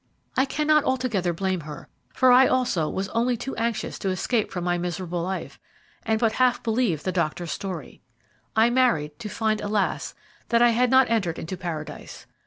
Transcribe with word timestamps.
"I 0.35 0.45
cannot 0.45 0.83
altogether 0.83 1.31
blame 1.31 1.59
her, 1.59 1.87
for 2.11 2.31
I 2.31 2.47
also 2.47 2.89
was 2.89 3.07
only 3.09 3.37
too 3.37 3.55
anxious 3.57 3.99
to 3.99 4.09
escape 4.09 4.49
from 4.49 4.63
my 4.63 4.75
miserable 4.79 5.21
life, 5.21 5.59
and 6.07 6.19
but 6.19 6.31
half 6.31 6.63
believed 6.63 7.05
the 7.05 7.11
doctor's 7.11 7.51
story. 7.51 8.01
"I 8.55 8.71
married 8.71 9.19
to 9.19 9.29
find, 9.29 9.61
alas, 9.61 10.15
that 10.49 10.59
I 10.59 10.69
had 10.69 10.89
not 10.89 11.07
entered 11.11 11.37
into 11.37 11.55
Paradise. 11.55 12.25